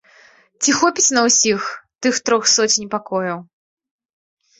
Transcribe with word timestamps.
Ці 0.61 0.71
хопіць 0.77 1.13
на 1.17 1.21
ўсіх 1.25 1.67
тых 2.05 2.17
трох 2.29 2.43
соцень 2.53 2.89
пакояў. 2.95 3.39